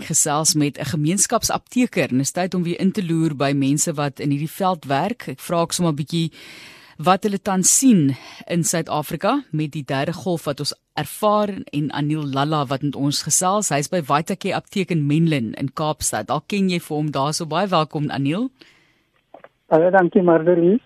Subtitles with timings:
[0.00, 4.20] gesels met 'n gemeenskapsapteker en is tyd om weer in te loer by mense wat
[4.20, 5.28] in hierdie veld werk.
[5.28, 6.30] Ek vra ek sommer 'n bietjie
[7.00, 8.16] wat hulle tans sien
[8.46, 13.22] in Suid-Afrika met die derde golf wat ons ervaar en Anil Lalla wat met ons
[13.22, 13.70] gesels.
[13.72, 16.28] Hy's by Waitake Apteek in Menlyn in Kaapstad.
[16.28, 18.50] Daar ken jy vir hom daarso baie welkom Anil.
[19.72, 20.78] Baie dankie Mardelie.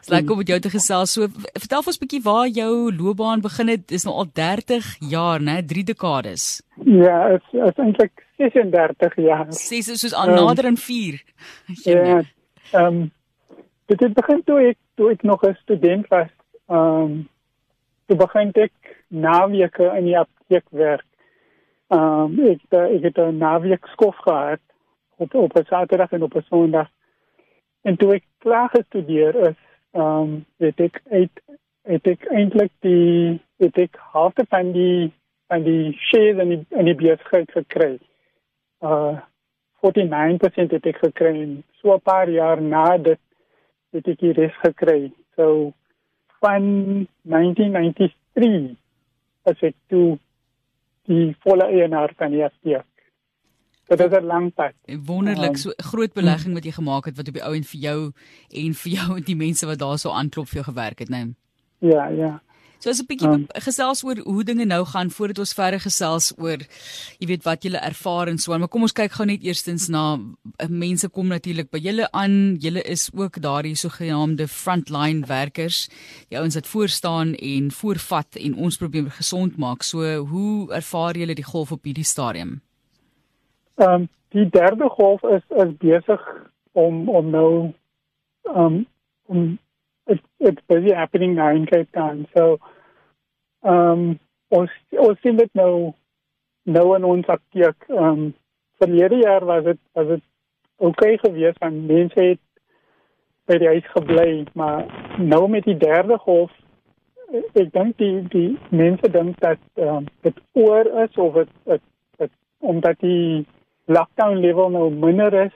[0.00, 1.12] Dis lekker om met jou te gesels.
[1.12, 3.88] So vertel ons 'n bietjie waar jou loopbaan begin het.
[3.88, 5.62] Dis nou al 30 jaar, né?
[5.66, 6.62] 3 dekades.
[6.84, 9.46] Ja, dit is, is eintlik 36 jaar.
[9.52, 11.20] Ses is soos aan nader aan 4.
[11.84, 12.22] Ja.
[12.72, 13.10] Ehm um,
[13.90, 16.30] dit het begin toe ek toe ek nog 'n student was.
[16.68, 17.28] Ehm um,
[18.06, 18.72] toe begin ek
[19.08, 21.06] naweke in die apteek werk.
[21.88, 24.62] Ehm um, ek ek het 'n naweek skof gehad
[25.16, 26.88] op op 'n Saterdag en op 'n Sondag.
[27.82, 29.60] En toe ek klaar gestudeer is,
[29.92, 31.42] ehm um, het ek het,
[31.82, 35.12] het ek eintlik die het ek halfte van die
[35.46, 37.98] van die shares in die in die besigheid gekry
[38.82, 39.18] uh
[39.80, 43.20] 49% het ek gekry en so 'n paar jaar na dit
[43.92, 45.12] het ek die res gekry.
[45.36, 45.72] So
[46.40, 48.76] van 1993
[49.42, 50.18] as ek toe
[51.08, 52.86] die volle eienaar van die apteek.
[53.88, 54.74] So dit is 'n lang pad.
[54.86, 58.12] Wonderlik, so groot belegging wat jy gemaak het wat op die ou en vir jou
[58.50, 61.24] en vir jou en die mense wat daarso aanklop vir jou gewerk het, né?
[61.24, 61.34] Nee?
[61.78, 62.42] Ja, ja.
[62.80, 66.32] So as 'n bietjie um, gesels oor hoe dinge nou gaan voordat ons verder gesels
[66.38, 66.62] oor
[67.20, 70.16] jy weet wat julle ervaar en so, maar kom ons kyk gou net eerstens na
[70.56, 72.56] eh, mense kom natuurlik by julle aan.
[72.56, 75.88] Julle is ook daardie sogenaamde frontline werkers.
[76.30, 79.82] Die ouens wat voor staan en voorvat en ons probeer gesond maak.
[79.82, 82.62] So hoe ervaar julle die golf op hierdie stadium?
[83.76, 86.20] Ehm um, die derde golf is is besig
[86.72, 87.72] om om nou
[88.48, 88.86] ehm um,
[89.26, 89.58] om
[90.40, 92.26] it's busy happening now in Cape Town.
[92.36, 92.58] So
[93.62, 95.92] um ons ons sien dit nou
[96.64, 97.88] nou in ons apteek.
[97.88, 98.32] Um
[98.80, 100.24] verlede jaar was dit was dit
[100.76, 102.40] okay geweest want mense het
[103.50, 104.86] by die huis gebly, maar
[105.18, 106.52] nou met die derde golf
[107.30, 111.82] ek dink die die mense dink dat um dit oor is of dit dit,
[112.18, 113.46] dit omdat die
[113.90, 115.54] lockdown level nou minder is.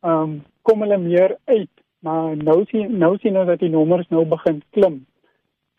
[0.00, 4.24] Um kom hulle meer uit maar nou sien nou sien ons dat die nommers nou
[4.28, 5.04] begin klim.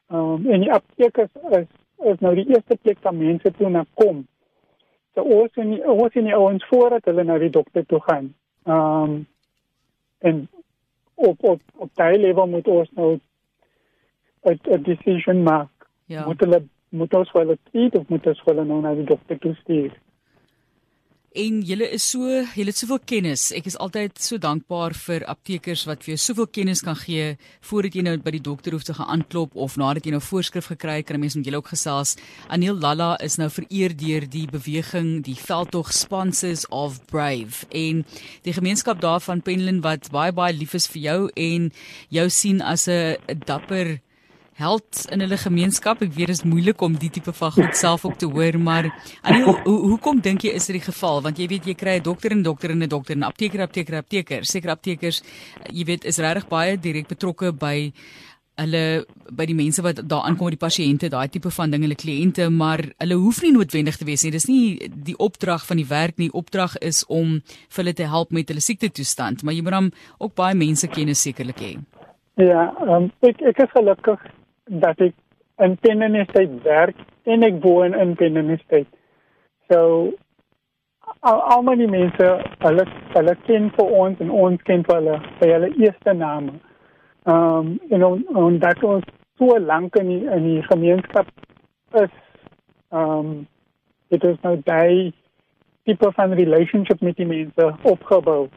[0.10, 1.68] Ehm um, en die apteek is, is
[2.14, 4.24] is nou die eerste plek waar mense toe na kom.
[5.14, 8.34] So ons en ons en ons voordat hulle na die dokter toe gaan.
[8.66, 9.28] Ehm um,
[10.30, 10.48] en
[11.30, 13.20] op op op daai level moet ons nou
[14.46, 15.90] 'n decision maak.
[16.06, 16.26] Ja.
[16.26, 19.54] Moet hulle moet ons wel dit of moet ons wel nou na die dokter toe
[19.54, 19.94] stuur
[21.36, 22.24] en julle is so
[22.56, 23.50] julle het soveel kennis.
[23.56, 27.36] Ek is altyd so dankbaar vir aptekers wat vir jou soveel kennis kan gee
[27.70, 30.70] voordat jy nou by die dokter hoef te gaan aanklop of nadat jy nou voorskrif
[30.72, 32.16] gekry het, kan 'n mens met julle ook gesels.
[32.50, 38.06] Anil Lalla is nou vereer deur die beweging die veldtog Sponsors of Brave en
[38.44, 41.72] die gemeenskap daarvan Penlyn wat baie baie lief is vir jou en
[42.10, 44.00] jou sien as 'n dapper
[44.56, 46.04] held in hulle gemeenskap.
[46.06, 48.88] Ek weet dit is moeilik om die tipe van goed self ook te hoor, maar
[49.46, 51.22] hoe hoekom dink jy is dit die geval?
[51.26, 53.98] Want jy weet jy kry 'n dokter en dokter en 'n dokter en apteker apteker
[53.98, 54.46] apteker.
[54.46, 55.24] Seker aptekers,
[55.72, 57.92] jy weet is regtig baie direk betrokke by
[58.56, 59.04] hulle
[59.36, 62.80] by die mense wat daar aankom die pasiënte, daai tipe van dinge, hulle kliënte, maar
[63.02, 64.32] hulle hoef nie noodwendig te wees nie.
[64.32, 66.32] Dis nie die opdrag van die werk nie.
[66.32, 69.92] Opdrag is om vir hulle te help met hulle siekte toestand, maar jy moet dan
[70.20, 71.76] ook baie mense kennis sekerlik hê.
[72.38, 74.24] Ja, um, ek ek is gelukkig
[74.66, 75.14] dat ek
[75.64, 78.88] in Penninestad werk en ek woon in Penninestad.
[79.72, 80.14] So
[81.20, 82.30] al al my mense,
[82.66, 86.60] hulle hulle ken vir ons en ons ken vir hulle by hulle eerste name.
[87.26, 89.06] Um en on, on dat ons
[89.40, 91.30] so lank in die, in die gemeenskap
[92.02, 92.14] is
[92.92, 93.48] um
[94.14, 95.14] dit is nou daai
[95.86, 98.48] tipe van relationship met die mense opgebou.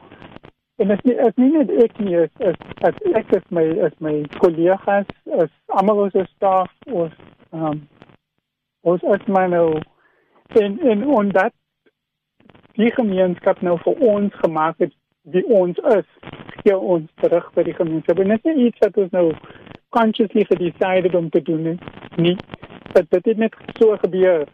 [0.79, 4.13] En dit is, nie net ek nie, is, is, is ek is my is my
[4.39, 5.09] kollegas,
[5.43, 7.15] is almal ons staf, ons
[7.51, 7.81] um
[8.87, 9.65] ons is my nou
[10.61, 11.55] en en en dat
[12.79, 14.95] die gemeenskap nou vir ons gemaak het
[15.35, 16.07] wie ons is,
[16.61, 18.23] gee ons terug by die gemeenskap.
[18.23, 19.25] En dit is nie iets wat ons nou
[19.99, 21.73] consciously gedecided om te doen
[22.15, 22.37] nie.
[22.95, 24.47] Dit dit het net so gebeur.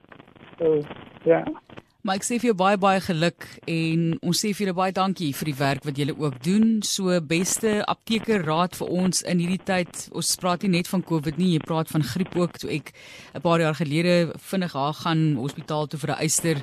[0.58, 0.82] So,
[1.30, 1.44] ja.
[1.46, 1.85] Yeah.
[2.06, 5.32] Maar ek sê vir jou baie baie geluk en ons sê vir julle baie dankie
[5.34, 6.68] vir die werk wat julle ook doen.
[6.86, 10.04] So beste apteker raad vir ons in hierdie tyd.
[10.14, 12.60] Ons praat nie net van COVID nie, jy praat van griep ook.
[12.62, 12.94] Toe ek
[13.34, 16.62] 'n paar jaar gelede vinnig haar gaan hospitaal toe vir 'n eister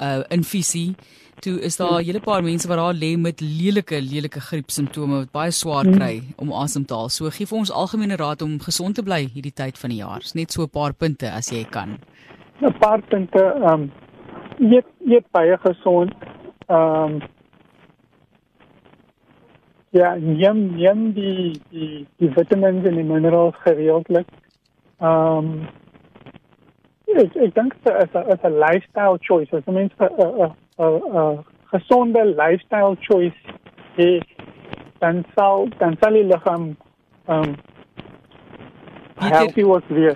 [0.00, 0.96] uh infusie.
[1.40, 5.22] Toe is daar 'n hele paar mense wat daar lê met lelike lelike griep simptome
[5.22, 5.94] wat baie swaar hmm.
[5.94, 7.08] kry om asem te haal.
[7.08, 10.22] So gee vir ons algemene raad om gesond te bly hierdie tyd van die jaar.
[10.34, 12.00] Net so 'n paar punte as jy kan.
[12.60, 14.09] 'n Paar punte, ehm um
[14.60, 16.14] eet eet baie gesond.
[16.66, 17.20] Ehm um,
[19.90, 24.28] ja, neem neem die die die vitamine en die minerals gereeldlik.
[25.00, 25.68] Ehm um,
[27.16, 29.56] ek ek dink dit is 'n is 'n lifestyle choice.
[29.56, 33.40] As mens 'n 'n 'n gesonde lifestyle choice
[33.96, 34.26] het,
[34.98, 36.76] dan sal dan sal die liggaam
[37.26, 37.56] ehm um,
[39.20, 39.54] beter,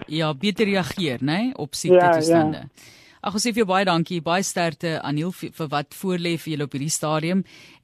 [0.07, 2.57] ja, beter reageer, né, nee, op siekte toestande.
[2.57, 3.04] Ja, ja.
[3.25, 6.67] Ag ons sê vir jou baie dankie, baie sterkte Aniel vir wat voorlê vir julle
[6.69, 7.39] op hierdie stadium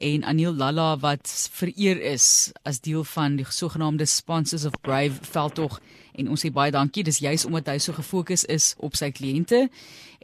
[0.04, 2.26] en Aniel Lalla wat vereer is
[2.68, 5.78] as deel van die sogenaamde Sponsors of Brave veldtog
[6.20, 7.06] en ons sê baie dankie.
[7.08, 9.62] Dis juis omdat hy so gefokus is op sy kliënte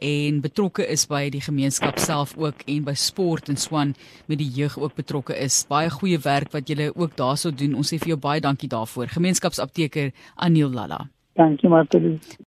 [0.05, 3.95] en betrokke is by die gemeenskap self ook en by sport en swan
[4.29, 5.63] met die jeug ook betrokke is.
[5.65, 7.73] Baie goeie werk wat julle ook daarso doen.
[7.73, 9.09] Ons sê vir jou baie dankie daarvoor.
[9.17, 11.07] Gemeenskapsapteker Aniel Lalla.
[11.33, 12.19] Dankie Martie.